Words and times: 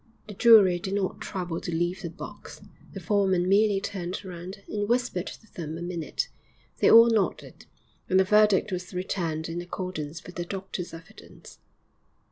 The 0.27 0.33
jury 0.33 0.79
did 0.79 0.95
not 0.95 1.21
trouble 1.21 1.61
to 1.61 1.69
leave 1.71 2.01
the 2.01 2.09
box; 2.09 2.59
the 2.93 2.99
foreman 2.99 3.47
merely 3.47 3.79
turned 3.79 4.25
round 4.25 4.63
and 4.67 4.89
whispered 4.89 5.27
to 5.27 5.53
them 5.53 5.77
a 5.77 5.81
minute; 5.83 6.27
they 6.79 6.89
all 6.89 7.05
nodded, 7.07 7.67
and 8.09 8.19
a 8.19 8.23
verdict 8.23 8.71
was 8.71 8.95
returned 8.95 9.47
in 9.47 9.61
accordance 9.61 10.23
with 10.23 10.37
the 10.37 10.43
doctor's 10.45 10.91
evidence! 10.91 11.59